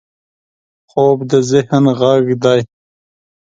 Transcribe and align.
خوب 0.89 1.17
د 1.31 1.33
ذهن 1.51 1.83
غږ 1.99 2.25
دی 2.43 2.59